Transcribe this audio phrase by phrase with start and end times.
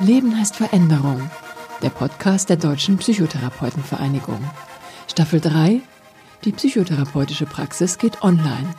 [0.00, 1.30] Leben heißt Veränderung.
[1.82, 4.40] Der Podcast der Deutschen Psychotherapeutenvereinigung.
[5.06, 5.82] Staffel 3.
[6.46, 8.74] Die psychotherapeutische Praxis geht online.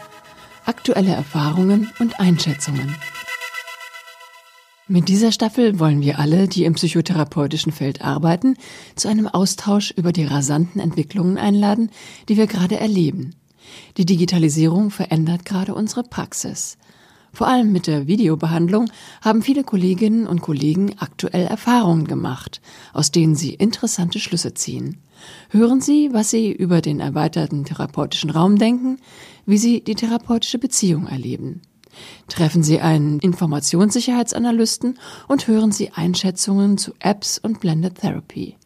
[0.65, 2.95] Aktuelle Erfahrungen und Einschätzungen.
[4.87, 8.57] Mit dieser Staffel wollen wir alle, die im psychotherapeutischen Feld arbeiten,
[8.95, 11.91] zu einem Austausch über die rasanten Entwicklungen einladen,
[12.29, 13.35] die wir gerade erleben.
[13.97, 16.79] Die Digitalisierung verändert gerade unsere Praxis.
[17.33, 18.89] Vor allem mit der Videobehandlung
[19.21, 22.61] haben viele Kolleginnen und Kollegen aktuell Erfahrungen gemacht,
[22.93, 24.97] aus denen sie interessante Schlüsse ziehen.
[25.49, 28.97] Hören Sie, was Sie über den erweiterten therapeutischen Raum denken,
[29.45, 31.61] wie Sie die therapeutische Beziehung erleben.
[32.27, 38.57] Treffen Sie einen Informationssicherheitsanalysten und hören Sie Einschätzungen zu Apps und Blended Therapy.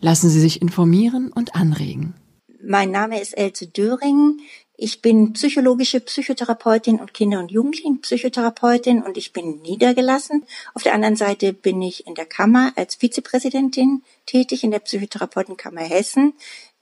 [0.00, 2.14] Lassen Sie sich informieren und anregen.
[2.62, 4.38] Mein Name ist Else Döring.
[4.82, 10.44] Ich bin psychologische Psychotherapeutin und Kinder- und Jugendlichenpsychotherapeutin und ich bin niedergelassen.
[10.72, 15.82] Auf der anderen Seite bin ich in der Kammer als Vizepräsidentin tätig in der Psychotherapeutenkammer
[15.82, 16.32] Hessen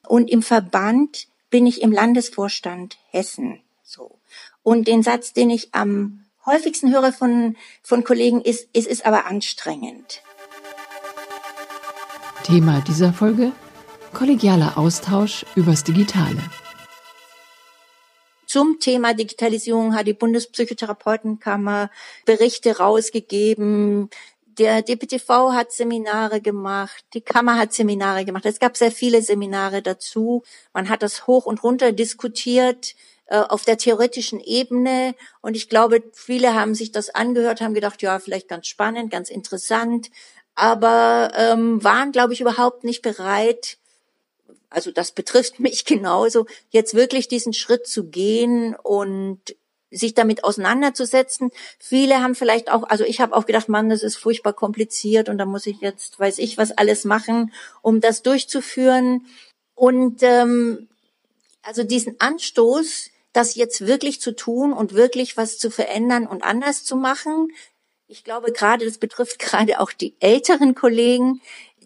[0.07, 3.59] und im Verband bin ich im Landesvorstand Hessen.
[3.83, 4.21] So.
[4.63, 9.27] Und den Satz, den ich am häufigsten höre von, von Kollegen ist, es ist aber
[9.27, 10.23] anstrengend.
[12.45, 13.51] Thema dieser Folge?
[14.15, 16.45] Kollegialer Austausch übers Digitale.
[18.49, 21.91] Zum Thema Digitalisierung hat die Bundespsychotherapeutenkammer
[22.25, 24.09] Berichte rausgegeben.
[24.59, 28.47] Der DPTV hat Seminare gemacht, die Kammer hat Seminare gemacht.
[28.47, 30.45] Es gab sehr viele Seminare dazu.
[30.73, 32.95] Man hat das hoch und runter diskutiert
[33.27, 35.15] äh, auf der theoretischen Ebene.
[35.43, 39.29] Und ich glaube, viele haben sich das angehört, haben gedacht, ja, vielleicht ganz spannend, ganz
[39.29, 40.11] interessant,
[40.55, 43.78] aber ähm, waren, glaube ich, überhaupt nicht bereit,
[44.71, 49.41] also das betrifft mich genauso, jetzt wirklich diesen Schritt zu gehen und
[49.91, 51.51] sich damit auseinanderzusetzen.
[51.79, 55.39] Viele haben vielleicht auch, also ich habe auch gedacht, Mann, das ist furchtbar kompliziert und
[55.39, 59.27] da muss ich jetzt, weiß ich, was alles machen, um das durchzuführen.
[59.75, 60.89] Und ähm,
[61.63, 66.85] also diesen Anstoß, das jetzt wirklich zu tun und wirklich was zu verändern und anders
[66.85, 67.53] zu machen.
[68.07, 71.41] Ich glaube gerade, das betrifft gerade auch die älteren Kollegen,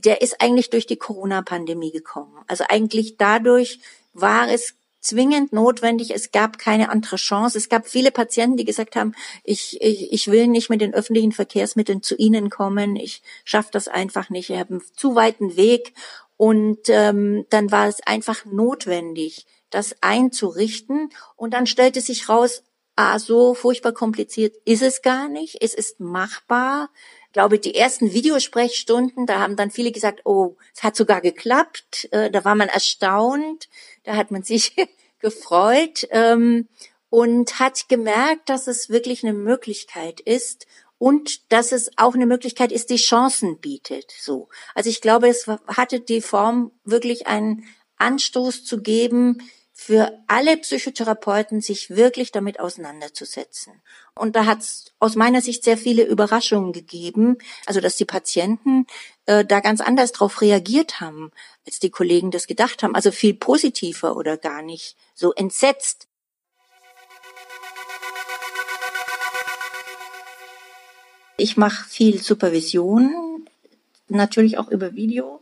[0.04, 2.36] der ist eigentlich durch die Corona-Pandemie gekommen.
[2.46, 3.80] Also eigentlich dadurch
[4.12, 6.14] war es zwingend notwendig.
[6.14, 7.58] Es gab keine andere Chance.
[7.58, 9.14] Es gab viele Patienten, die gesagt haben,
[9.44, 12.96] ich, ich, ich will nicht mit den öffentlichen Verkehrsmitteln zu Ihnen kommen.
[12.96, 14.48] Ich schaffe das einfach nicht.
[14.48, 15.92] Ich habe einen zu weiten Weg.
[16.36, 21.10] Und ähm, dann war es einfach notwendig, das einzurichten.
[21.36, 22.62] Und dann stellte sich raus,
[22.96, 25.58] ah, so furchtbar kompliziert ist es gar nicht.
[25.60, 26.90] Es ist machbar
[27.32, 32.08] glaube, die ersten Videosprechstunden, da haben dann viele gesagt, oh, es hat sogar geklappt.
[32.12, 33.68] Äh, da war man erstaunt,
[34.04, 34.76] da hat man sich
[35.18, 36.68] gefreut ähm,
[37.10, 40.66] und hat gemerkt, dass es wirklich eine Möglichkeit ist
[40.98, 44.12] und dass es auch eine Möglichkeit ist, die Chancen bietet.
[44.18, 47.64] So, also ich glaube, es hatte die Form wirklich einen
[47.96, 49.38] Anstoß zu geben,
[49.72, 53.82] für alle Psychotherapeuten, sich wirklich damit auseinanderzusetzen.
[54.14, 58.86] Und da hat es aus meiner Sicht sehr viele Überraschungen gegeben, also dass die Patienten
[59.26, 61.30] äh, da ganz anders drauf reagiert haben,
[61.66, 66.06] als die Kollegen das gedacht haben, also viel positiver oder gar nicht so entsetzt.
[71.38, 73.48] Ich mache viel Supervision,
[74.08, 75.40] natürlich auch über Video.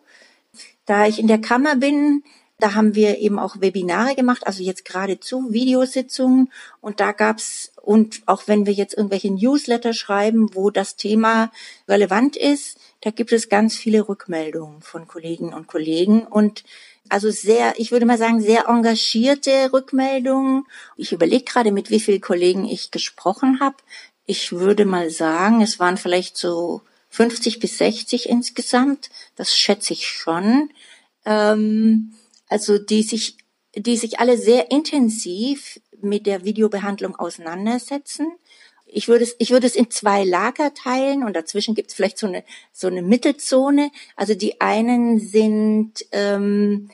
[0.86, 2.22] Da ich in der Kammer bin,
[2.62, 6.52] da haben wir eben auch Webinare gemacht, also jetzt geradezu Videositzungen.
[6.80, 11.50] Und da gab's und auch wenn wir jetzt irgendwelche Newsletter schreiben, wo das Thema
[11.88, 16.64] relevant ist, da gibt es ganz viele Rückmeldungen von Kollegen und Kollegen und
[17.08, 20.64] also sehr, ich würde mal sagen, sehr engagierte Rückmeldungen.
[20.96, 23.76] Ich überlege gerade, mit wie vielen Kollegen ich gesprochen habe.
[24.26, 29.10] Ich würde mal sagen, es waren vielleicht so 50 bis 60 insgesamt.
[29.34, 30.70] Das schätze ich schon.
[31.24, 32.14] Ähm,
[32.50, 33.38] also die sich,
[33.74, 38.32] die sich alle sehr intensiv mit der Videobehandlung auseinandersetzen.
[38.84, 42.18] Ich würde es, ich würde es in zwei Lager teilen und dazwischen gibt es vielleicht
[42.18, 42.42] so eine
[42.72, 43.92] so eine Mittelzone.
[44.16, 46.90] Also die einen sind ähm,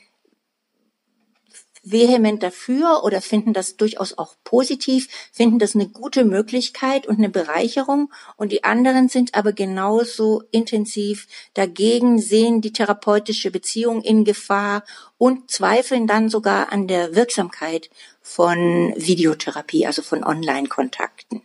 [1.91, 7.29] vehement dafür oder finden das durchaus auch positiv, finden das eine gute Möglichkeit und eine
[7.29, 14.85] Bereicherung und die anderen sind aber genauso intensiv dagegen, sehen die therapeutische Beziehung in Gefahr
[15.17, 17.89] und zweifeln dann sogar an der Wirksamkeit
[18.21, 21.43] von Videotherapie, also von Online-Kontakten.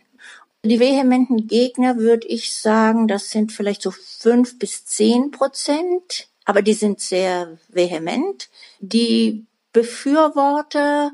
[0.64, 6.62] Die vehementen Gegner würde ich sagen, das sind vielleicht so fünf bis zehn Prozent, aber
[6.62, 8.48] die sind sehr vehement.
[8.80, 11.12] Die Befürworter,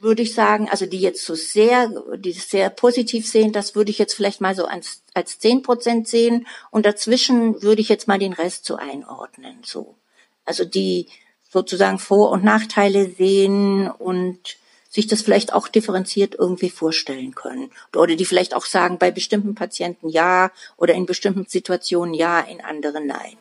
[0.00, 3.98] würde ich sagen, also die jetzt so sehr, die sehr positiv sehen, das würde ich
[3.98, 8.18] jetzt vielleicht mal so als, als zehn Prozent sehen und dazwischen würde ich jetzt mal
[8.18, 9.96] den Rest so einordnen, so.
[10.44, 11.08] Also die
[11.50, 14.56] sozusagen Vor- und Nachteile sehen und
[14.88, 17.70] sich das vielleicht auch differenziert irgendwie vorstellen können.
[17.94, 22.60] Oder die vielleicht auch sagen, bei bestimmten Patienten ja oder in bestimmten Situationen ja, in
[22.60, 23.36] anderen nein.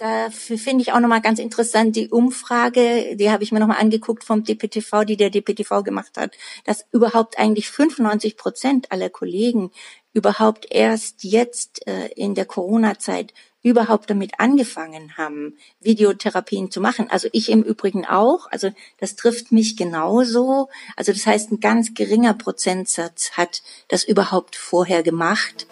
[0.00, 4.24] Dafür finde ich auch nochmal ganz interessant die Umfrage, die habe ich mir nochmal angeguckt
[4.24, 6.32] vom DPTV, die der DPTV gemacht hat,
[6.64, 9.70] dass überhaupt eigentlich 95 Prozent aller Kollegen
[10.14, 17.10] überhaupt erst jetzt äh, in der Corona-Zeit überhaupt damit angefangen haben, Videotherapien zu machen.
[17.10, 18.50] Also ich im Übrigen auch.
[18.50, 20.70] Also das trifft mich genauso.
[20.96, 25.66] Also das heißt, ein ganz geringer Prozentsatz hat das überhaupt vorher gemacht.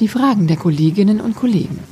[0.00, 1.82] Die Fragen der Kolleginnen und Kollegen.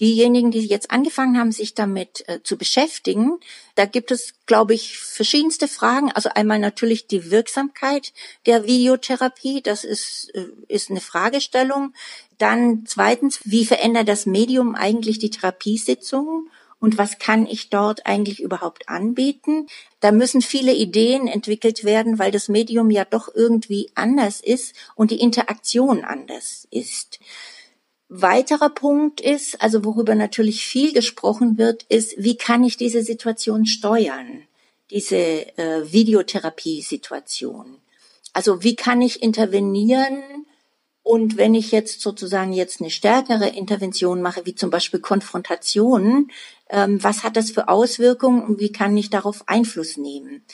[0.00, 3.38] Diejenigen, die jetzt angefangen haben, sich damit äh, zu beschäftigen,
[3.76, 6.10] da gibt es, glaube ich, verschiedenste Fragen.
[6.10, 8.12] Also einmal natürlich die Wirksamkeit
[8.46, 11.92] der Videotherapie, das ist, äh, ist eine Fragestellung.
[12.38, 16.49] Dann zweitens, wie verändert das Medium eigentlich die Therapiesitzungen?
[16.80, 19.66] Und was kann ich dort eigentlich überhaupt anbieten.
[20.00, 25.10] Da müssen viele Ideen entwickelt werden, weil das Medium ja doch irgendwie anders ist und
[25.10, 27.20] die Interaktion anders ist.
[28.08, 33.66] Weiterer Punkt ist, also worüber natürlich viel gesprochen wird, ist, wie kann ich diese Situation
[33.66, 34.42] steuern,
[34.90, 37.76] diese äh, Videotherapie-Situation.
[38.32, 40.22] Also wie kann ich intervenieren,
[41.10, 46.30] und wenn ich jetzt sozusagen jetzt eine stärkere Intervention mache, wie zum Beispiel Konfrontation,
[46.68, 50.44] ähm, was hat das für Auswirkungen und wie kann ich darauf Einfluss nehmen?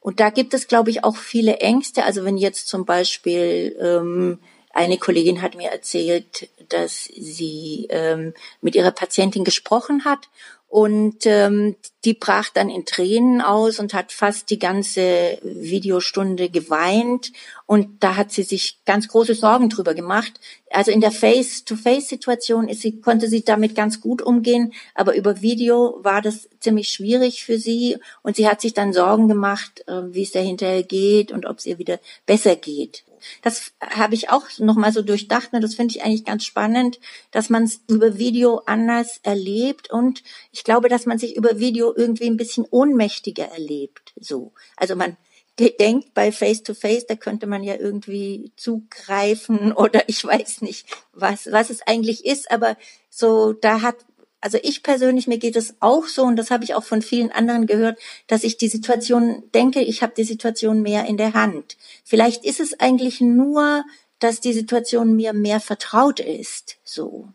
[0.00, 2.02] Und da gibt es, glaube ich, auch viele Ängste.
[2.02, 4.40] Also wenn jetzt zum Beispiel ähm,
[4.70, 10.28] eine Kollegin hat mir erzählt, dass sie ähm, mit ihrer Patientin gesprochen hat
[10.70, 11.74] und ähm,
[12.04, 17.32] die brach dann in Tränen aus und hat fast die ganze Videostunde geweint.
[17.66, 20.32] Und da hat sie sich ganz große Sorgen drüber gemacht.
[20.70, 24.72] Also in der Face-to-Face-Situation sie, konnte sie damit ganz gut umgehen.
[24.94, 27.96] Aber über Video war das ziemlich schwierig für sie.
[28.22, 31.66] Und sie hat sich dann Sorgen gemacht, äh, wie es dahinter geht und ob es
[31.66, 33.02] ihr wieder besser geht.
[33.42, 35.52] Das habe ich auch nochmal so durchdacht.
[35.52, 35.60] Ne?
[35.60, 37.00] Das finde ich eigentlich ganz spannend,
[37.30, 39.90] dass man es über Video anders erlebt.
[39.90, 40.22] Und
[40.52, 44.12] ich glaube, dass man sich über Video irgendwie ein bisschen ohnmächtiger erlebt.
[44.18, 44.52] So.
[44.76, 45.16] Also man
[45.58, 50.86] denkt bei Face to Face, da könnte man ja irgendwie zugreifen oder ich weiß nicht,
[51.12, 52.76] was, was es eigentlich ist, aber
[53.10, 53.96] so, da hat
[54.40, 57.30] also ich persönlich, mir geht es auch so, und das habe ich auch von vielen
[57.30, 61.76] anderen gehört, dass ich die Situation denke, ich habe die Situation mehr in der Hand.
[62.04, 63.84] Vielleicht ist es eigentlich nur,
[64.18, 67.28] dass die Situation mir mehr vertraut ist, so,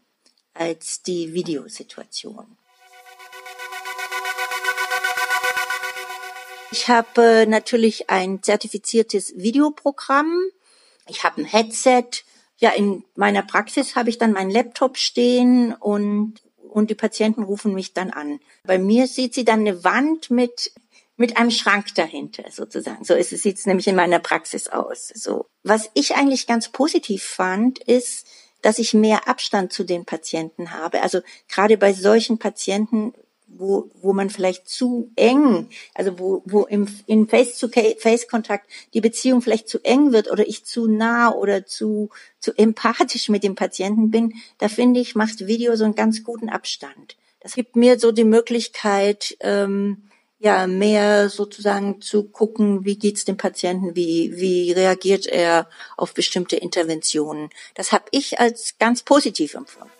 [0.53, 2.57] als die Videosituation.
[6.71, 10.41] Ich habe äh, natürlich ein zertifiziertes Videoprogramm.
[11.07, 12.03] Ich habe ein Headset.
[12.57, 16.41] Ja, in meiner Praxis habe ich dann meinen Laptop stehen und
[16.75, 18.41] und die Patienten rufen mich dann an.
[18.65, 20.73] Bei mir sieht sie dann eine Wand mit
[21.17, 23.05] mit einem Schrank dahinter sozusagen.
[23.05, 25.07] So sieht es nämlich in meiner Praxis aus.
[25.15, 28.27] So was ich eigentlich ganz positiv fand, ist,
[28.61, 31.01] dass ich mehr Abstand zu den Patienten habe.
[31.01, 33.13] Also gerade bei solchen Patienten
[33.57, 39.69] wo, wo man vielleicht zu eng, also wo, wo im, in Face-to-Face-Kontakt die Beziehung vielleicht
[39.69, 42.09] zu eng wird oder ich zu nah oder zu,
[42.39, 46.49] zu empathisch mit dem Patienten bin, da finde ich, macht Video so einen ganz guten
[46.49, 47.17] Abstand.
[47.39, 50.09] Das gibt mir so die Möglichkeit, ähm,
[50.39, 56.55] ja, mehr sozusagen zu gucken, wie geht's dem Patienten, wie, wie reagiert er auf bestimmte
[56.55, 57.49] Interventionen.
[57.73, 59.91] Das habe ich als ganz positiv empfunden.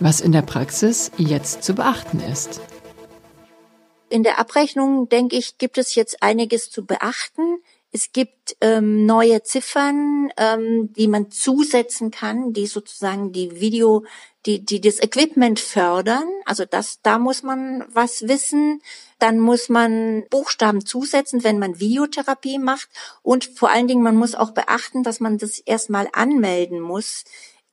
[0.00, 2.60] Was in der Praxis jetzt zu beachten ist.
[4.08, 7.58] In der Abrechnung, denke ich, gibt es jetzt einiges zu beachten.
[7.90, 14.04] Es gibt ähm, neue Ziffern, ähm, die man zusetzen kann, die sozusagen die Video,
[14.46, 16.24] die, die das Equipment fördern.
[16.44, 18.82] Also das, da muss man was wissen.
[19.20, 22.88] Dann muss man Buchstaben zusetzen, wenn man Videotherapie macht.
[23.22, 27.24] Und vor allen Dingen, man muss auch beachten, dass man das erstmal anmelden muss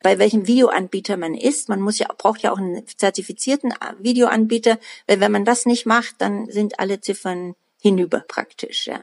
[0.04, 1.70] bei welchem Videoanbieter man ist.
[1.70, 6.16] Man muss ja, braucht ja auch einen zertifizierten Videoanbieter, weil wenn man das nicht macht,
[6.20, 9.02] dann sind alle Ziffern hinüber praktisch, ja.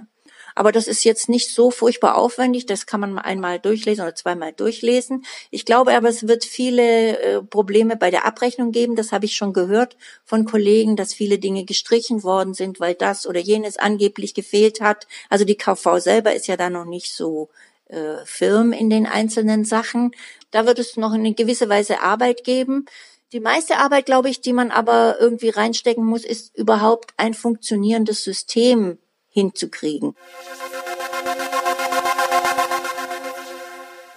[0.59, 2.67] Aber das ist jetzt nicht so furchtbar aufwendig.
[2.67, 5.25] Das kann man einmal durchlesen oder zweimal durchlesen.
[5.53, 8.97] Ich glaube aber, es wird viele äh, Probleme bei der Abrechnung geben.
[8.97, 13.25] Das habe ich schon gehört von Kollegen, dass viele Dinge gestrichen worden sind, weil das
[13.25, 15.07] oder jenes angeblich gefehlt hat.
[15.29, 17.51] Also die KV selber ist ja da noch nicht so
[17.89, 20.13] äh, firm in den einzelnen Sachen.
[20.51, 22.87] Da wird es noch eine gewisse Weise Arbeit geben.
[23.33, 28.25] Die meiste Arbeit, glaube ich, die man aber irgendwie reinstecken muss, ist überhaupt ein funktionierendes
[28.25, 30.17] System hinzukriegen.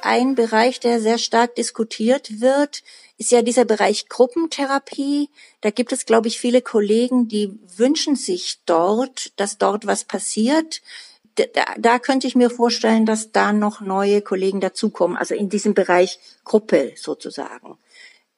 [0.01, 2.81] Ein Bereich, der sehr stark diskutiert wird,
[3.17, 5.29] ist ja dieser Bereich Gruppentherapie.
[5.61, 10.81] Da gibt es, glaube ich, viele Kollegen, die wünschen sich dort, dass dort was passiert.
[11.35, 15.73] Da, da könnte ich mir vorstellen, dass da noch neue Kollegen dazukommen, also in diesem
[15.73, 17.77] Bereich Gruppe sozusagen.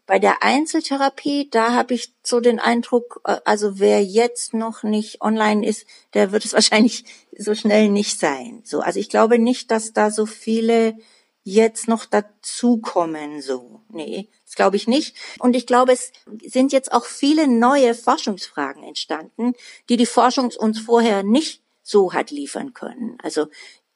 [0.06, 5.22] Bei der Einzeltherapie, da habe ich so den Eindruck, äh, also wer jetzt noch nicht
[5.22, 7.06] online ist, der wird es wahrscheinlich
[7.38, 8.62] so schnell nicht sein.
[8.66, 10.96] So, also ich glaube nicht, dass da so viele
[11.44, 13.82] jetzt noch dazukommen, so.
[13.90, 15.16] Nee, das glaube ich nicht.
[15.40, 16.12] Und ich glaube, es
[16.46, 19.54] sind jetzt auch viele neue Forschungsfragen entstanden,
[19.90, 23.18] die die Forschung uns vorher nicht so hat liefern können.
[23.22, 23.48] Also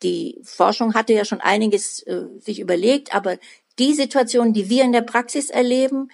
[0.04, 3.38] die Forschung hatte ja schon einiges äh, sich überlegt, aber
[3.80, 6.10] die Situationen, die wir in der Praxis erleben,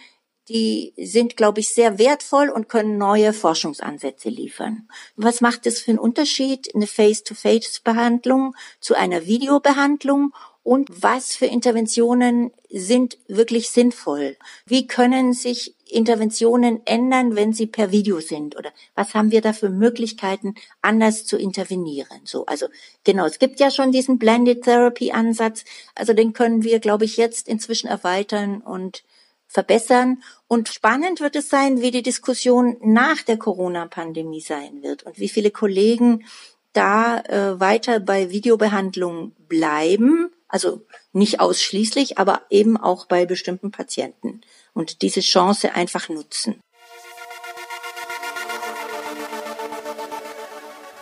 [0.50, 4.90] die sind, glaube ich, sehr wertvoll und können neue Forschungsansätze liefern.
[5.16, 12.52] Was macht es für einen Unterschied, eine Face-to-Face-Behandlung zu einer Videobehandlung und was für Interventionen
[12.70, 14.38] sind wirklich sinnvoll?
[14.66, 18.58] Wie können sich Interventionen ändern, wenn sie per Video sind?
[18.58, 22.22] Oder was haben wir da für Möglichkeiten, anders zu intervenieren?
[22.24, 22.68] So, also
[23.04, 25.66] genau, es gibt ja schon diesen Blended Therapy Ansatz.
[25.96, 29.04] Also den können wir, glaube ich, jetzt inzwischen erweitern und
[29.48, 30.24] verbessern.
[30.48, 35.30] Und spannend wird es sein, wie die Diskussion nach der Corona-Pandemie sein wird und wie
[35.30, 36.26] viele Kollegen
[36.74, 44.42] da äh, weiter bei Videobehandlung bleiben also nicht ausschließlich, aber eben auch bei bestimmten Patienten.
[44.74, 46.62] Und diese Chance einfach nutzen.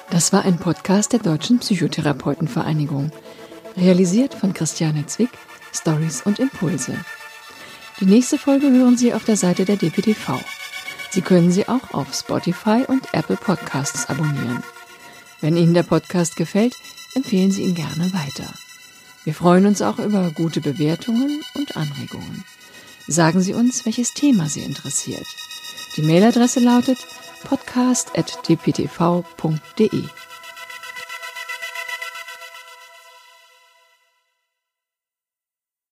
[0.09, 3.11] Das war ein Podcast der Deutschen Psychotherapeutenvereinigung.
[3.77, 5.29] Realisiert von Christiane Zwick,
[5.73, 6.97] Stories und Impulse.
[8.01, 10.37] Die nächste Folge hören Sie auf der Seite der DPTV.
[11.11, 14.63] Sie können sie auch auf Spotify und Apple Podcasts abonnieren.
[15.41, 16.75] Wenn Ihnen der Podcast gefällt,
[17.15, 18.51] empfehlen Sie ihn gerne weiter.
[19.23, 22.43] Wir freuen uns auch über gute Bewertungen und Anregungen.
[23.07, 25.25] Sagen Sie uns, welches Thema Sie interessiert.
[25.97, 26.99] Die Mailadresse lautet
[27.43, 30.03] podcast.dptv.de.